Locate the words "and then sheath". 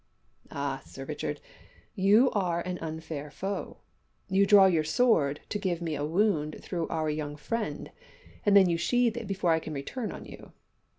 8.43-9.15